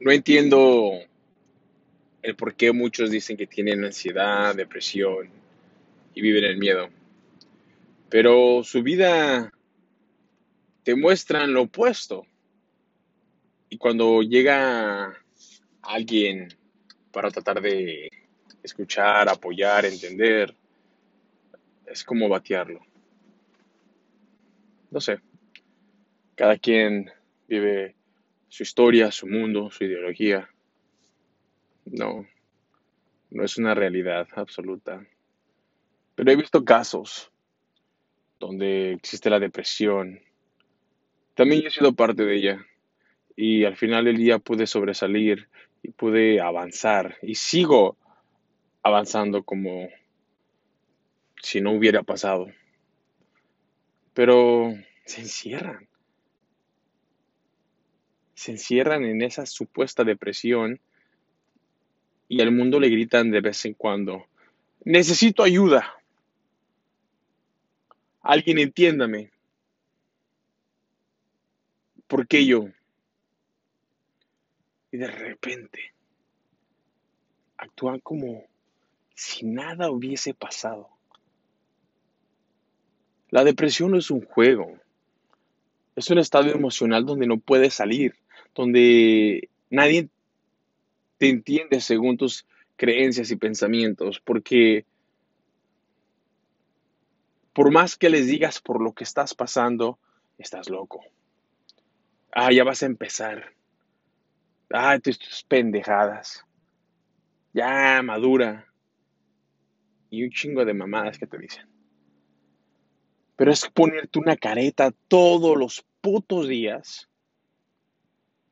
No 0.00 0.10
entiendo 0.12 1.00
el 2.22 2.36
por 2.36 2.54
qué 2.54 2.72
muchos 2.72 3.10
dicen 3.10 3.36
que 3.36 3.46
tienen 3.46 3.84
ansiedad, 3.84 4.54
depresión 4.54 5.28
y 6.14 6.20
viven 6.20 6.44
en 6.44 6.58
miedo. 6.58 6.88
Pero 8.08 8.62
su 8.64 8.82
vida 8.82 9.52
te 10.82 10.94
muestra 10.94 11.46
lo 11.46 11.62
opuesto. 11.62 12.26
Y 13.68 13.76
cuando 13.76 14.22
llega 14.22 15.14
alguien 15.82 16.48
para 17.10 17.30
tratar 17.30 17.60
de 17.60 18.10
escuchar, 18.62 19.28
apoyar, 19.28 19.84
entender, 19.84 20.54
es 21.86 22.04
como 22.04 22.28
batearlo. 22.28 22.80
No 24.90 25.00
sé. 25.00 25.20
Cada 26.34 26.56
quien 26.56 27.10
vive 27.48 27.94
su 28.54 28.62
historia, 28.62 29.10
su 29.10 29.26
mundo, 29.26 29.68
su 29.72 29.82
ideología. 29.82 30.48
No, 31.86 32.24
no 33.30 33.44
es 33.44 33.58
una 33.58 33.74
realidad 33.74 34.28
absoluta. 34.36 35.04
Pero 36.14 36.30
he 36.30 36.36
visto 36.36 36.64
casos 36.64 37.32
donde 38.38 38.92
existe 38.92 39.28
la 39.28 39.40
depresión. 39.40 40.20
También 41.34 41.62
yo 41.62 41.66
he 41.66 41.72
sido 41.72 41.94
parte 41.94 42.24
de 42.24 42.36
ella. 42.36 42.64
Y 43.34 43.64
al 43.64 43.74
final 43.76 44.04
del 44.04 44.18
día 44.18 44.38
pude 44.38 44.68
sobresalir 44.68 45.48
y 45.82 45.90
pude 45.90 46.40
avanzar. 46.40 47.18
Y 47.22 47.34
sigo 47.34 47.96
avanzando 48.84 49.42
como 49.42 49.88
si 51.42 51.60
no 51.60 51.72
hubiera 51.72 52.04
pasado. 52.04 52.46
Pero 54.12 54.72
se 55.06 55.22
encierran. 55.22 55.88
Se 58.34 58.52
encierran 58.52 59.04
en 59.04 59.22
esa 59.22 59.46
supuesta 59.46 60.04
depresión 60.04 60.80
y 62.28 62.40
al 62.40 62.50
mundo 62.50 62.80
le 62.80 62.88
gritan 62.88 63.30
de 63.30 63.40
vez 63.40 63.64
en 63.64 63.74
cuando, 63.74 64.26
necesito 64.84 65.42
ayuda. 65.42 65.94
Alguien 68.22 68.58
entiéndame. 68.58 69.30
¿Por 72.06 72.26
qué 72.26 72.44
yo? 72.46 72.68
Y 74.90 74.96
de 74.96 75.06
repente 75.06 75.94
actúan 77.56 78.00
como 78.00 78.44
si 79.14 79.46
nada 79.46 79.90
hubiese 79.90 80.34
pasado. 80.34 80.88
La 83.30 83.44
depresión 83.44 83.90
no 83.90 83.98
es 83.98 84.10
un 84.10 84.24
juego. 84.24 84.78
Es 85.96 86.10
un 86.10 86.18
estado 86.18 86.50
emocional 86.50 87.04
donde 87.04 87.26
no 87.26 87.38
puedes 87.38 87.74
salir, 87.74 88.14
donde 88.54 89.48
nadie 89.70 90.08
te 91.18 91.28
entiende 91.28 91.80
según 91.80 92.16
tus 92.16 92.46
creencias 92.76 93.30
y 93.30 93.36
pensamientos, 93.36 94.20
porque 94.20 94.84
por 97.52 97.70
más 97.70 97.96
que 97.96 98.10
les 98.10 98.26
digas 98.26 98.60
por 98.60 98.82
lo 98.82 98.92
que 98.92 99.04
estás 99.04 99.34
pasando, 99.34 99.98
estás 100.38 100.68
loco. 100.68 101.02
Ah, 102.32 102.50
ya 102.50 102.64
vas 102.64 102.82
a 102.82 102.86
empezar. 102.86 103.52
Ah, 104.70 104.98
tus 104.98 105.44
pendejadas. 105.46 106.44
Ya, 107.52 108.02
madura. 108.02 108.66
Y 110.10 110.24
un 110.24 110.30
chingo 110.30 110.64
de 110.64 110.74
mamadas 110.74 111.16
que 111.16 111.28
te 111.28 111.38
dicen. 111.38 111.68
Pero 113.36 113.52
es 113.52 113.68
ponerte 113.68 114.18
una 114.18 114.36
careta 114.36 114.92
todos 115.08 115.56
los 115.56 115.84
putos 116.00 116.48
días 116.48 117.08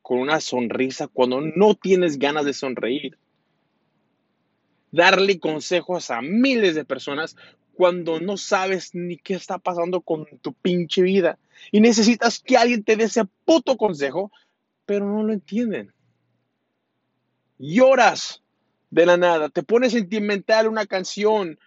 con 0.03 0.19
una 0.19 0.41
sonrisa 0.41 1.09
cuando 1.09 1.41
no 1.41 1.75
tienes 1.75 2.19
ganas 2.19 2.45
de 2.45 2.53
sonreír. 2.53 3.17
Darle 4.91 5.39
consejos 5.39 6.11
a 6.11 6.21
miles 6.21 6.75
de 6.75 6.85
personas 6.85 7.37
cuando 7.75 8.21
no 8.21 8.37
sabes 8.37 8.95
ni 8.95 9.17
qué 9.17 9.35
está 9.35 9.59
pasando 9.59 10.01
con 10.03 10.27
tu 10.43 10.53
pinche 10.53 11.03
vida. 11.03 11.39
Y 11.71 11.81
necesitas 11.81 12.41
que 12.41 12.57
alguien 12.57 12.85
te 12.85 12.97
dé 12.97 13.05
ese 13.05 13.25
puto 13.45 13.77
consejo, 13.77 14.31
pero 14.85 15.07
no 15.07 15.23
lo 15.23 15.33
entienden. 15.33 15.93
Lloras 17.59 18.43
de 18.91 19.07
la 19.07 19.17
nada, 19.17 19.49
te 19.49 19.63
pones 19.63 19.93
sentimental 19.93 20.69
una 20.69 20.85
canción, 20.85 21.59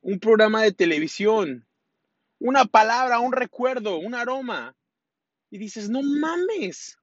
un 0.00 0.18
programa 0.18 0.62
de 0.62 0.72
televisión, 0.72 1.64
una 2.40 2.64
palabra, 2.64 3.20
un 3.20 3.32
recuerdo, 3.32 3.98
un 3.98 4.14
aroma. 4.14 4.74
Y 5.50 5.58
dices, 5.58 5.88
no 5.88 6.02
mames, 6.02 6.98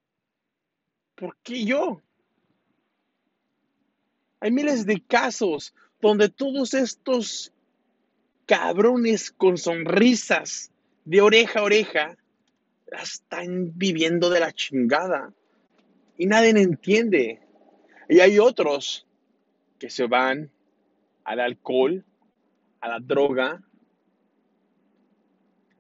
¿por 1.20 1.36
qué 1.44 1.66
yo? 1.66 2.02
Hay 4.40 4.52
miles 4.52 4.86
de 4.86 5.02
casos 5.02 5.76
donde 6.02 6.30
todos 6.30 6.74
estos 6.74 7.52
cabrones 8.46 9.30
con 9.30 9.58
sonrisas 9.58 10.72
de 11.04 11.22
oreja 11.22 11.60
a 11.60 11.64
oreja 11.64 12.18
están 12.88 13.78
viviendo 13.78 14.30
de 14.30 14.40
la 14.40 14.54
chingada 14.54 15.34
y 16.18 16.26
nadie 16.26 16.52
entiende. 16.52 17.42
Y 18.08 18.22
hay 18.22 18.40
otros 18.40 19.06
que 19.78 19.90
se 19.90 20.08
van 20.08 20.50
al 21.26 21.42
alcohol, 21.42 22.06
a 22.80 22.88
la 22.88 23.00
droga, 23.00 23.62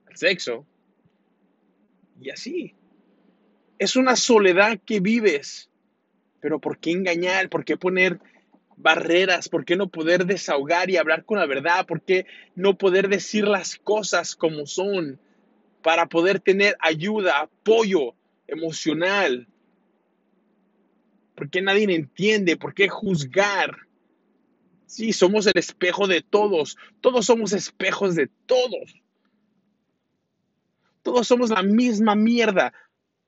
al 0.05 0.17
sexo 0.17 0.65
y 2.19 2.29
así. 2.29 2.78
Es 3.79 3.95
una 3.95 4.15
soledad 4.17 4.77
que 4.85 4.99
vives. 4.99 5.69
Pero 6.41 6.59
¿por 6.59 6.77
qué 6.77 6.91
engañar? 6.91 7.49
¿Por 7.49 7.65
qué 7.65 7.77
poner 7.77 8.19
barreras? 8.75 9.49
¿Por 9.49 9.65
qué 9.65 9.75
no 9.75 9.89
poder 9.89 10.25
desahogar 10.25 10.89
y 10.89 10.97
hablar 10.97 11.25
con 11.25 11.39
la 11.39 11.45
verdad? 11.45 11.85
¿Por 11.85 12.01
qué 12.01 12.25
no 12.55 12.77
poder 12.77 13.07
decir 13.07 13.47
las 13.47 13.77
cosas 13.77 14.35
como 14.35 14.65
son? 14.65 15.19
Para 15.81 16.07
poder 16.07 16.41
tener 16.41 16.75
ayuda, 16.81 17.39
apoyo 17.39 18.13
emocional. 18.47 19.47
¿Por 21.35 21.49
qué 21.49 21.61
nadie 21.61 21.85
entiende? 21.95 22.57
¿Por 22.57 22.73
qué 22.73 22.89
juzgar? 22.89 23.77
Sí, 24.85 25.13
somos 25.13 25.47
el 25.47 25.53
espejo 25.55 26.05
de 26.05 26.21
todos. 26.21 26.75
Todos 26.99 27.27
somos 27.27 27.53
espejos 27.53 28.15
de 28.15 28.27
todos. 28.45 29.01
Todos 31.01 31.27
somos 31.27 31.49
la 31.49 31.63
misma 31.63 32.15
mierda. 32.15 32.73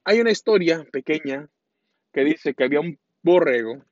Hay 0.04 0.20
una 0.20 0.32
historia 0.32 0.86
pequeña 0.92 1.48
que 2.12 2.24
dice 2.24 2.54
que 2.54 2.64
había 2.64 2.80
un 2.80 3.00
borrego 3.22 3.86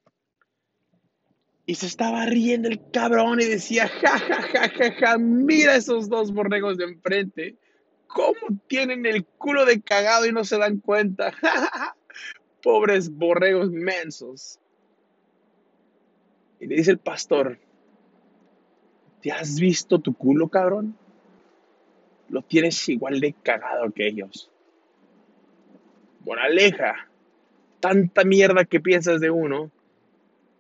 y 1.70 1.76
se 1.76 1.86
estaba 1.86 2.26
riendo 2.26 2.68
el 2.68 2.82
cabrón 2.92 3.40
y 3.42 3.46
decía, 3.46 3.88
ja, 3.88 4.18
ja, 4.18 4.42
ja, 4.42 4.70
ja, 4.70 4.92
ja, 4.92 5.18
mira 5.20 5.76
esos 5.76 6.10
dos 6.10 6.34
borregos 6.34 6.78
de 6.80 6.86
enfrente, 6.86 7.58
cómo 8.08 8.60
tienen 8.66 9.06
el 9.06 9.24
culo 9.24 9.66
de 9.66 9.80
cagado 9.80 10.26
y 10.26 10.32
no 10.32 10.44
se 10.44 10.58
dan 10.58 10.80
cuenta. 10.80 11.32
Pobres 12.64 13.12
borregos 13.12 13.70
mensos. 13.70 14.60
Y 16.60 16.66
le 16.66 16.78
dice 16.78 16.90
el 16.90 16.98
pastor, 16.98 17.60
¿te 19.22 19.32
has 19.32 19.60
visto 19.60 20.00
tu 20.00 20.16
culo, 20.16 20.50
cabrón? 20.50 20.98
Lo 22.30 22.42
tienes 22.42 22.90
igual 22.90 23.20
de 23.20 23.34
cagado 23.34 23.92
que 23.92 24.08
ellos. 24.08 24.50
Moraleja, 26.30 27.10
tanta 27.80 28.24
mierda 28.24 28.64
que 28.64 28.80
piensas 28.80 29.20
de 29.20 29.32
uno, 29.32 29.72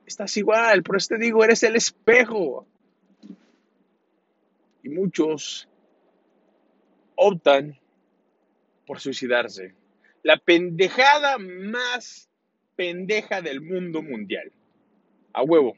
estás 0.07 0.35
igual, 0.35 0.81
por 0.81 0.97
eso 0.97 1.09
te 1.09 1.19
digo, 1.19 1.44
eres 1.44 1.62
el 1.62 1.75
espejo. 1.75 2.66
Y 4.81 4.90
muchos 4.90 5.69
optan 7.13 7.78
por 8.88 9.00
suicidarse. 9.00 9.75
La 10.24 10.38
pendejada 10.38 11.38
más 11.38 12.28
pendeja 12.75 13.39
del 13.44 13.62
mundo 13.62 14.01
mundial. 14.01 14.51
A 15.33 15.44
huevo. 15.44 15.77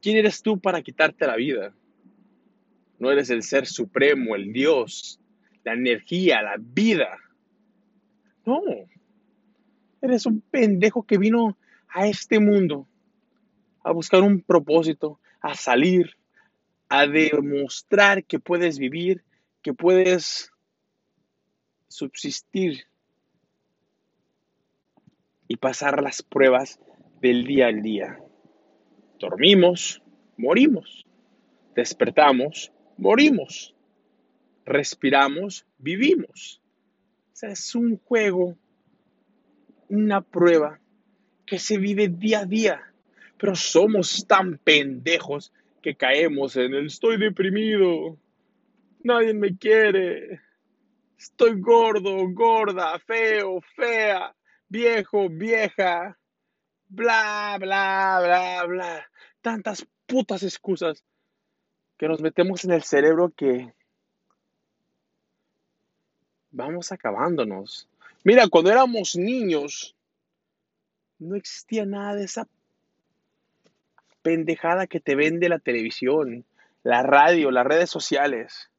¿Quién 0.00 0.18
eres 0.18 0.40
tú 0.40 0.60
para 0.60 0.82
quitarte 0.82 1.26
la 1.26 1.34
vida? 1.34 1.74
No 3.00 3.10
eres 3.10 3.28
el 3.30 3.42
ser 3.42 3.66
supremo, 3.66 4.36
el 4.36 4.52
Dios, 4.52 5.18
la 5.64 5.72
energía, 5.72 6.42
la 6.42 6.54
vida. 6.60 7.18
No, 8.48 8.62
eres 10.00 10.24
un 10.24 10.40
pendejo 10.40 11.02
que 11.02 11.18
vino 11.18 11.58
a 11.86 12.06
este 12.06 12.40
mundo 12.40 12.88
a 13.82 13.92
buscar 13.92 14.22
un 14.22 14.40
propósito, 14.40 15.20
a 15.42 15.54
salir, 15.54 16.16
a 16.88 17.06
demostrar 17.06 18.24
que 18.24 18.38
puedes 18.38 18.78
vivir, 18.78 19.22
que 19.60 19.74
puedes 19.74 20.50
subsistir 21.88 22.84
y 25.46 25.56
pasar 25.56 26.02
las 26.02 26.22
pruebas 26.22 26.80
del 27.20 27.44
día 27.44 27.66
al 27.66 27.82
día. 27.82 28.18
Dormimos, 29.18 30.02
morimos. 30.38 31.04
Despertamos, 31.74 32.72
morimos. 32.96 33.74
Respiramos, 34.64 35.66
vivimos 35.76 36.62
es 37.42 37.74
un 37.74 37.98
juego 37.98 38.56
una 39.88 40.20
prueba 40.20 40.80
que 41.46 41.58
se 41.58 41.78
vive 41.78 42.08
día 42.08 42.40
a 42.40 42.44
día, 42.44 42.92
pero 43.38 43.54
somos 43.54 44.26
tan 44.26 44.58
pendejos 44.58 45.52
que 45.80 45.94
caemos 45.94 46.56
en 46.56 46.74
el 46.74 46.86
estoy 46.86 47.18
deprimido, 47.18 48.18
nadie 49.02 49.32
me 49.32 49.56
quiere, 49.56 50.40
estoy 51.16 51.58
gordo, 51.60 52.28
gorda, 52.32 52.98
feo, 52.98 53.60
fea, 53.76 54.34
viejo, 54.68 55.28
vieja, 55.30 56.18
bla, 56.88 57.56
bla, 57.58 58.20
bla, 58.22 58.64
bla, 58.66 59.10
tantas 59.40 59.86
putas 60.06 60.42
excusas 60.42 61.04
que 61.96 62.08
nos 62.08 62.20
metemos 62.20 62.64
en 62.64 62.72
el 62.72 62.82
cerebro 62.82 63.32
que 63.34 63.72
vamos 66.50 66.92
acabándonos. 66.92 67.88
Mira, 68.24 68.48
cuando 68.48 68.70
éramos 68.70 69.16
niños, 69.16 69.94
no 71.18 71.34
existía 71.36 71.84
nada 71.84 72.14
de 72.14 72.24
esa 72.24 72.48
pendejada 74.22 74.86
que 74.86 75.00
te 75.00 75.14
vende 75.14 75.48
la 75.48 75.58
televisión, 75.58 76.44
la 76.82 77.02
radio, 77.02 77.50
las 77.50 77.66
redes 77.66 77.90
sociales. 77.90 78.70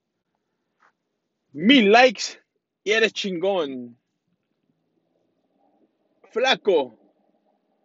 Mil 1.52 1.92
likes 1.92 2.42
y 2.84 2.92
eres 2.92 3.14
chingón. 3.14 3.98
Flaco, 6.32 6.98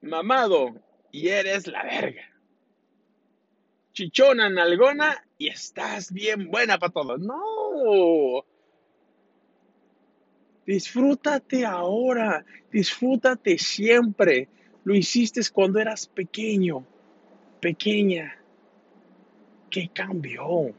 mamado 0.02 0.74
y 1.10 1.28
eres 1.28 1.66
la 1.66 1.82
verga. 1.82 2.22
Chichona, 3.92 4.50
nalgona 4.50 5.24
y 5.38 5.48
estás 5.48 6.12
bien 6.12 6.50
buena 6.50 6.78
para 6.78 6.92
todo. 6.92 7.16
No. 7.16 8.44
Disfrútate 10.66 11.66
ahora, 11.66 12.44
disfrútate 12.72 13.58
siempre. 13.58 14.48
Lo 14.84 14.94
hiciste 14.94 15.40
cuando 15.52 15.78
eras 15.78 16.06
pequeño, 16.06 16.86
pequeña. 17.60 18.36
¿Qué 19.70 19.90
cambió? 19.92 20.74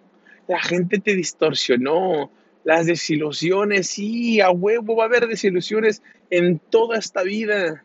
La 0.47 0.61
gente 0.61 0.99
te 0.99 1.15
distorsionó. 1.15 2.31
Las 2.63 2.87
desilusiones, 2.87 3.87
sí, 3.87 4.41
a 4.41 4.49
huevo 4.49 4.95
va 4.95 5.03
a 5.03 5.07
haber 5.07 5.27
desilusiones 5.27 6.01
en 6.31 6.57
toda 6.57 6.97
esta 6.97 7.21
vida. 7.21 7.83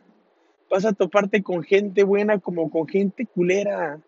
Vas 0.71 0.85
a 0.85 0.93
toparte 0.93 1.43
con 1.43 1.61
gente 1.61 2.03
buena 2.03 2.39
como 2.39 2.71
con 2.71 2.87
gente 2.87 3.27
culera. 3.27 3.99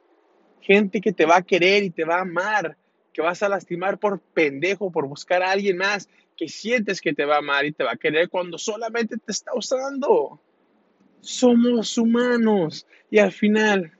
Gente 0.61 0.99
que 0.99 1.11
te 1.11 1.25
va 1.25 1.37
a 1.37 1.41
querer 1.43 1.83
y 1.83 1.91
te 1.91 2.05
va 2.05 2.17
a 2.17 2.21
amar. 2.21 2.75
Que 3.13 3.21
vas 3.21 3.43
a 3.43 3.49
lastimar 3.49 3.99
por 3.99 4.19
pendejo, 4.19 4.91
por 4.91 5.07
buscar 5.07 5.43
a 5.43 5.51
alguien 5.51 5.77
más 5.77 6.09
que 6.35 6.47
sientes 6.47 6.99
que 6.99 7.13
te 7.13 7.25
va 7.25 7.35
a 7.35 7.39
amar 7.39 7.65
y 7.65 7.71
te 7.71 7.83
va 7.83 7.91
a 7.91 7.97
querer 7.97 8.29
cuando 8.29 8.57
solamente 8.57 9.17
te 9.17 9.31
está 9.31 9.51
usando. 9.55 10.39
Somos 11.21 11.97
humanos 11.97 12.87
y 13.09 13.19
al 13.19 13.31
final 13.31 13.91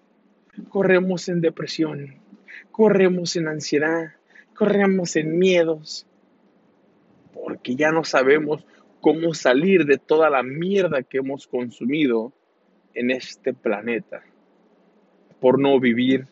corremos 0.69 1.29
en 1.29 1.41
depresión, 1.41 2.15
corremos 2.71 3.35
en 3.35 3.47
ansiedad, 3.47 4.13
corremos 4.53 5.15
en 5.15 5.37
miedos, 5.37 6.05
porque 7.33 7.75
ya 7.75 7.91
no 7.91 8.03
sabemos 8.03 8.65
cómo 9.01 9.33
salir 9.33 9.85
de 9.85 9.97
toda 9.97 10.29
la 10.29 10.43
mierda 10.43 11.03
que 11.03 11.19
hemos 11.19 11.47
consumido 11.47 12.33
en 12.93 13.11
este 13.11 13.53
planeta, 13.53 14.23
por 15.39 15.59
no 15.59 15.79
vivir 15.79 16.27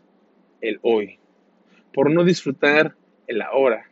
el 0.62 0.80
hoy, 0.84 1.21
por 1.94 2.12
no 2.12 2.24
disfrutar 2.24 2.96
el 3.28 3.42
ahora, 3.42 3.86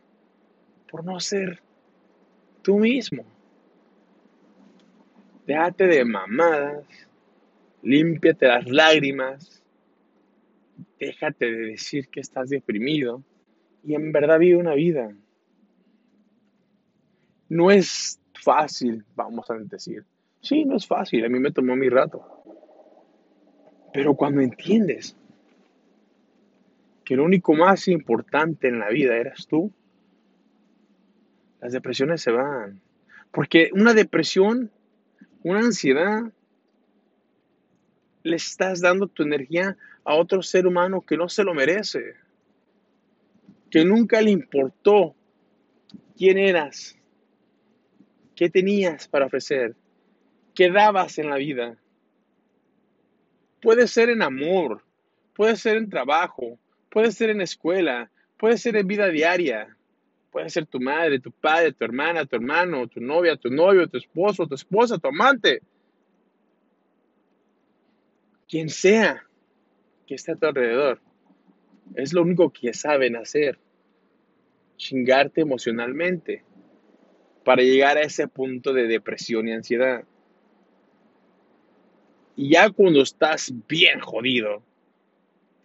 por 0.90 1.04
no 1.04 1.20
ser 1.20 1.62
tú 2.62 2.78
mismo. 2.78 3.24
Déjate 5.46 5.86
de 5.86 6.04
mamadas, 6.04 6.84
límpiate 7.82 8.46
las 8.46 8.68
lágrimas, 8.68 9.62
déjate 10.98 11.50
de 11.50 11.66
decir 11.66 12.08
que 12.08 12.20
estás 12.20 12.50
deprimido 12.50 13.22
y 13.82 13.94
en 13.94 14.12
verdad 14.12 14.38
vive 14.38 14.56
una 14.56 14.74
vida. 14.74 15.14
No 17.48 17.70
es 17.70 18.20
fácil, 18.34 19.04
vamos 19.16 19.50
a 19.50 19.54
decir. 19.54 20.04
Sí, 20.40 20.64
no 20.64 20.76
es 20.76 20.86
fácil, 20.86 21.24
a 21.24 21.28
mí 21.28 21.38
me 21.38 21.50
tomó 21.50 21.74
mi 21.74 21.88
rato. 21.88 22.24
Pero 23.92 24.14
cuando 24.14 24.40
entiendes 24.40 25.16
que 27.10 27.16
lo 27.16 27.24
único 27.24 27.54
más 27.54 27.88
importante 27.88 28.68
en 28.68 28.78
la 28.78 28.88
vida 28.88 29.16
eres 29.16 29.48
tú, 29.48 29.72
las 31.60 31.72
depresiones 31.72 32.22
se 32.22 32.30
van. 32.30 32.80
Porque 33.32 33.70
una 33.72 33.94
depresión, 33.94 34.70
una 35.42 35.58
ansiedad, 35.58 36.30
le 38.22 38.36
estás 38.36 38.80
dando 38.80 39.08
tu 39.08 39.24
energía 39.24 39.76
a 40.04 40.14
otro 40.14 40.40
ser 40.40 40.68
humano 40.68 41.00
que 41.00 41.16
no 41.16 41.28
se 41.28 41.42
lo 41.42 41.52
merece, 41.52 42.14
que 43.72 43.84
nunca 43.84 44.22
le 44.22 44.30
importó 44.30 45.16
quién 46.16 46.38
eras, 46.38 46.96
qué 48.36 48.48
tenías 48.48 49.08
para 49.08 49.26
ofrecer, 49.26 49.74
qué 50.54 50.70
dabas 50.70 51.18
en 51.18 51.28
la 51.28 51.38
vida. 51.38 51.76
Puede 53.60 53.88
ser 53.88 54.10
en 54.10 54.22
amor, 54.22 54.84
puede 55.34 55.56
ser 55.56 55.76
en 55.76 55.90
trabajo, 55.90 56.56
puede 56.90 57.12
ser 57.12 57.30
en 57.30 57.40
escuela, 57.40 58.10
puede 58.36 58.58
ser 58.58 58.76
en 58.76 58.86
vida 58.86 59.08
diaria. 59.08 59.76
Puede 60.30 60.48
ser 60.48 60.66
tu 60.66 60.78
madre, 60.78 61.18
tu 61.18 61.32
padre, 61.32 61.72
tu 61.72 61.84
hermana, 61.84 62.24
tu 62.24 62.36
hermano, 62.36 62.86
tu 62.86 63.00
novia, 63.00 63.36
tu 63.36 63.50
novio, 63.50 63.88
tu 63.88 63.98
esposo, 63.98 64.46
tu 64.46 64.54
esposa, 64.54 64.96
tu 64.98 65.08
amante. 65.08 65.60
Quien 68.48 68.68
sea 68.68 69.24
que 70.06 70.14
esté 70.14 70.32
a 70.32 70.36
tu 70.36 70.46
alrededor. 70.46 71.00
Es 71.96 72.12
lo 72.12 72.22
único 72.22 72.50
que 72.50 72.72
saben 72.72 73.16
hacer. 73.16 73.58
Chingarte 74.76 75.40
emocionalmente 75.40 76.44
para 77.44 77.62
llegar 77.62 77.96
a 77.96 78.02
ese 78.02 78.28
punto 78.28 78.72
de 78.72 78.86
depresión 78.86 79.48
y 79.48 79.52
ansiedad. 79.52 80.04
Y 82.36 82.52
ya 82.52 82.70
cuando 82.70 83.02
estás 83.02 83.52
bien 83.68 83.98
jodido, 83.98 84.62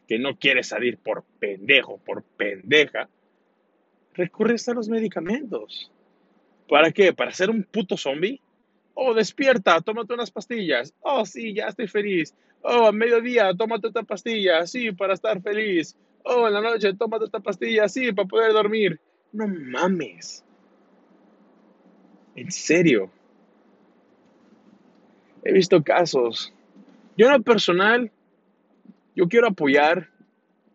que 0.07 0.19
no 0.19 0.37
quieres 0.37 0.67
salir 0.67 0.97
por 0.97 1.23
pendejo, 1.39 1.97
por 1.97 2.23
pendeja, 2.23 3.09
recurres 4.13 4.67
a 4.69 4.73
los 4.73 4.89
medicamentos. 4.89 5.91
¿Para 6.67 6.91
qué? 6.91 7.13
¿Para 7.13 7.31
ser 7.31 7.49
un 7.49 7.63
puto 7.63 7.97
zombie? 7.97 8.41
Oh, 8.93 9.13
despierta, 9.13 9.81
tómate 9.81 10.13
unas 10.13 10.31
pastillas. 10.31 10.93
Oh, 11.01 11.25
sí, 11.25 11.53
ya 11.53 11.67
estoy 11.67 11.87
feliz. 11.87 12.33
Oh, 12.61 12.87
a 12.87 12.91
mediodía, 12.91 13.53
tómate 13.53 13.87
otra 13.87 14.03
pastilla. 14.03 14.65
Sí, 14.65 14.91
para 14.91 15.13
estar 15.13 15.41
feliz. 15.41 15.95
Oh, 16.23 16.47
en 16.47 16.53
la 16.53 16.61
noche, 16.61 16.93
tómate 16.93 17.25
otra 17.25 17.39
pastilla. 17.39 17.87
Sí, 17.87 18.11
para 18.13 18.27
poder 18.27 18.53
dormir. 18.53 18.99
No 19.31 19.47
mames. 19.47 20.43
En 22.35 22.51
serio. 22.51 23.11
He 25.43 25.51
visto 25.51 25.83
casos. 25.83 26.51
Yo 27.17 27.27
en 27.27 27.33
lo 27.33 27.41
personal, 27.43 28.11
yo 29.15 29.27
quiero 29.27 29.47
apoyar 29.47 30.09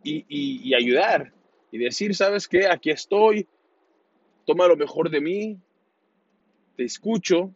y, 0.02 0.24
y 0.28 0.74
ayudar 0.74 1.32
y 1.70 1.78
decir, 1.78 2.14
¿sabes 2.14 2.48
qué? 2.48 2.66
Aquí 2.66 2.90
estoy, 2.90 3.46
toma 4.46 4.66
lo 4.66 4.76
mejor 4.76 5.10
de 5.10 5.20
mí, 5.20 5.58
te 6.76 6.84
escucho, 6.84 7.54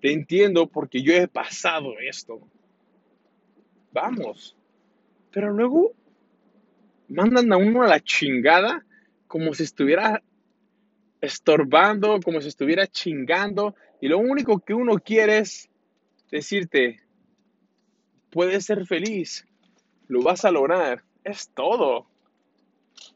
te 0.00 0.12
entiendo 0.12 0.66
porque 0.66 1.02
yo 1.02 1.14
he 1.14 1.28
pasado 1.28 1.94
esto. 2.00 2.40
Vamos. 3.92 4.56
Pero 5.30 5.52
luego 5.52 5.92
mandan 7.08 7.52
a 7.52 7.56
uno 7.56 7.82
a 7.82 7.88
la 7.88 8.00
chingada 8.00 8.84
como 9.26 9.54
si 9.54 9.62
estuviera 9.62 10.22
estorbando, 11.20 12.20
como 12.20 12.40
si 12.40 12.48
estuviera 12.48 12.86
chingando. 12.86 13.74
Y 14.00 14.08
lo 14.08 14.18
único 14.18 14.60
que 14.60 14.74
uno 14.74 14.98
quiere 14.98 15.38
es 15.38 15.70
decirte, 16.30 17.00
puedes 18.30 18.66
ser 18.66 18.86
feliz, 18.86 19.46
lo 20.08 20.22
vas 20.22 20.44
a 20.44 20.50
lograr, 20.50 21.02
es 21.24 21.50
todo. 21.50 22.06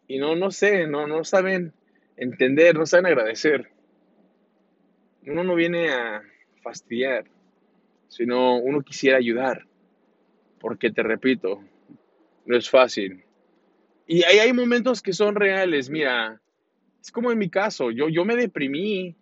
Y 0.06 0.18
no, 0.18 0.34
no 0.36 0.50
sé, 0.50 0.86
no, 0.86 1.06
no 1.06 1.24
saben 1.24 1.72
entender, 2.16 2.76
no 2.76 2.86
saben 2.86 3.06
agradecer. 3.06 3.70
Uno 5.26 5.44
no 5.44 5.54
viene 5.54 5.90
a 5.90 6.22
fastidiar, 6.62 7.24
sino 8.08 8.58
uno 8.58 8.82
quisiera 8.82 9.18
ayudar, 9.18 9.66
porque 10.58 10.90
te 10.90 11.02
repito, 11.02 11.62
no 12.46 12.56
es 12.56 12.68
fácil. 12.68 13.24
Y 14.06 14.24
ahí 14.24 14.38
hay 14.38 14.52
momentos 14.52 15.02
que 15.02 15.12
son 15.12 15.36
reales, 15.36 15.88
mira, 15.88 16.40
es 17.00 17.12
como 17.12 17.30
en 17.30 17.38
mi 17.38 17.48
caso, 17.48 17.90
yo, 17.90 18.08
yo 18.08 18.24
me 18.24 18.34
deprimí, 18.34 19.14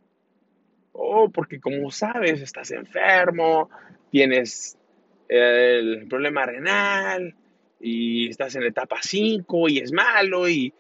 oh, 0.93 1.31
porque 1.31 1.61
como 1.61 1.91
sabes, 1.91 2.41
estás 2.41 2.71
enfermo, 2.71 3.69
tienes 4.11 4.79
el 5.29 6.07
problema 6.09 6.47
renal, 6.47 7.35
y 7.81 8.29
estás 8.29 8.55
en 8.57 8.65
etapa 8.65 8.99
5 9.01 9.69
y 9.69 9.79
es 9.79 9.93
malo 9.93 10.49
y, 10.49 10.73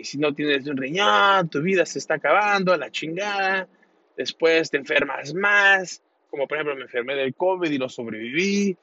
si 0.00 0.18
no 0.18 0.32
tienes 0.34 0.66
un 0.66 0.76
riñón, 0.76 1.48
tu 1.48 1.60
vida 1.60 1.84
se 1.84 1.98
está 1.98 2.14
acabando 2.14 2.72
a 2.72 2.76
la 2.76 2.90
chingada, 2.90 3.68
después 4.16 4.70
te 4.70 4.76
enfermas 4.76 5.34
más, 5.34 6.02
Como 6.30 6.46
por 6.46 6.56
ejemplo 6.56 6.76
me 6.76 6.82
enfermé 6.82 7.14
del 7.16 7.34
COVID 7.34 7.70
y 7.70 7.78
lo 7.78 7.88
sobreviví, 7.88 8.76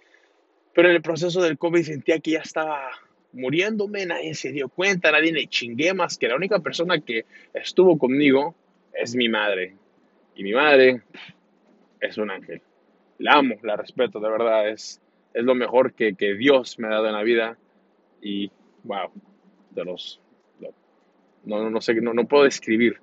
pero 0.74 0.90
en 0.90 0.96
el 0.96 1.02
proceso 1.02 1.42
del 1.42 1.58
COVID 1.58 1.84
sentía 1.84 2.20
que 2.20 2.32
ya 2.32 2.40
estaba 2.40 2.90
muriéndome, 3.32 4.06
nadie 4.06 4.34
se 4.34 4.52
dio 4.52 4.70
cuenta, 4.70 5.12
nadie 5.12 5.32
me 5.32 5.48
chingué 5.48 5.94
más 5.94 6.18
que 6.18 6.28
la 6.28 6.36
única 6.36 6.60
persona 6.60 7.00
que 7.00 7.26
estuvo 7.54 7.98
conmigo 7.98 8.56
es 8.94 9.16
mi 9.16 9.30
madre. 9.30 9.76
Y 10.36 10.44
mi 10.44 10.54
madre 10.54 11.02
es 12.00 12.18
un 12.18 12.32
ángel. 12.32 12.62
La 13.20 13.34
amo, 13.36 13.56
la 13.64 13.78
respeto, 13.78 14.20
de 14.20 14.30
verdad, 14.30 14.70
es, 14.70 15.02
es 15.36 15.44
lo 15.44 15.54
mejor 15.54 15.94
que, 15.94 16.14
Dios 16.14 16.80
me 16.80 16.88
ha 16.88 16.92
dado 16.92 17.08
en 17.08 17.14
la 17.14 17.24
vida. 17.24 17.58
Y, 18.22 18.50
wow, 18.84 19.12
de 19.72 19.84
los... 19.84 20.22
no, 21.44 21.70
no, 21.70 21.82
sé, 21.82 21.94
no, 21.96 22.14
no 22.14 22.26
puedo 22.26 22.46
describir 22.46 23.00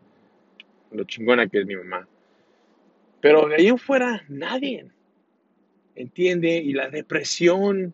lo 0.90 1.04
chingona 1.04 1.46
que 1.46 1.60
es 1.60 1.66
mi 1.66 1.76
mamá. 1.76 2.08
Pero 3.20 3.48
de 3.48 3.56
ahí 3.56 3.68
en 3.68 3.78
fuera, 3.78 4.24
nadie. 4.28 4.90
¿Entiende? 5.94 6.56
Y 6.56 6.72
la 6.72 6.88
depresión, 6.88 7.92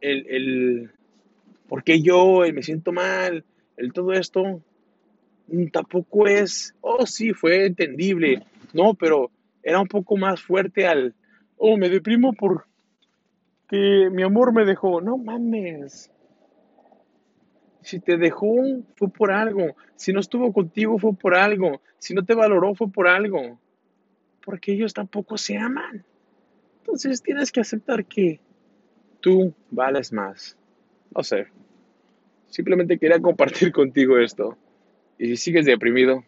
el, 0.00 0.26
el 0.28 0.90
¿por 1.68 1.82
qué 1.82 2.00
yo? 2.00 2.42
me 2.52 2.62
siento 2.62 2.92
mal, 2.92 3.44
el 3.76 3.92
todo 3.92 4.12
esto, 4.12 4.62
mm, 5.48 5.66
tampoco 5.66 6.28
es, 6.28 6.76
oh 6.80 7.06
sí, 7.06 7.32
fue 7.32 7.66
entendible. 7.66 8.44
No, 8.72 8.94
pero 8.94 9.32
era 9.64 9.80
un 9.80 9.88
poco 9.88 10.16
más 10.16 10.40
fuerte 10.40 10.86
al, 10.86 11.12
oh, 11.56 11.76
me 11.76 11.88
deprimo 11.88 12.32
por 12.32 12.66
que 13.72 14.10
mi 14.10 14.22
amor 14.22 14.52
me 14.52 14.66
dejó. 14.66 15.00
No 15.00 15.16
mames. 15.16 16.10
Si 17.80 18.00
te 18.00 18.18
dejó, 18.18 18.54
fue 18.96 19.08
por 19.08 19.32
algo. 19.32 19.74
Si 19.96 20.12
no 20.12 20.20
estuvo 20.20 20.52
contigo, 20.52 20.98
fue 20.98 21.14
por 21.14 21.34
algo. 21.34 21.80
Si 21.96 22.12
no 22.12 22.22
te 22.22 22.34
valoró, 22.34 22.74
fue 22.74 22.92
por 22.92 23.08
algo. 23.08 23.58
Porque 24.44 24.72
ellos 24.74 24.92
tampoco 24.92 25.38
se 25.38 25.56
aman. 25.56 26.04
Entonces 26.80 27.22
tienes 27.22 27.50
que 27.50 27.60
aceptar 27.60 28.04
que 28.04 28.40
tú 29.20 29.54
vales 29.70 30.12
más. 30.12 30.58
No 31.16 31.22
sé. 31.22 31.46
Simplemente 32.48 32.98
quería 32.98 33.22
compartir 33.22 33.72
contigo 33.72 34.18
esto. 34.18 34.58
Y 35.16 35.28
si 35.28 35.36
sigues 35.38 35.64
deprimido, 35.64 36.24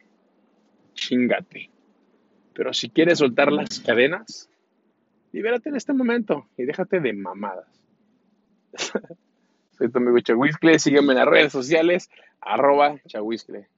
chingate. 0.94 1.68
Pero 2.54 2.72
si 2.72 2.88
quieres 2.88 3.18
soltar 3.18 3.52
las 3.52 3.80
cadenas, 3.80 4.48
libérate 5.34 5.68
en 5.68 5.74
este 5.74 5.92
momento 5.92 6.46
y 6.56 6.64
déjate 6.64 7.00
de 7.00 7.12
mamadas. 7.12 7.66
Soy 9.76 9.90
tu 9.90 9.98
amigo 9.98 10.20
Chahuiscle, 10.20 10.78
sígueme 10.78 11.12
en 11.12 11.18
las 11.18 11.26
redes 11.26 11.50
sociales, 11.50 12.08
arroba 12.40 13.00
Chahuiscle. 13.08 13.68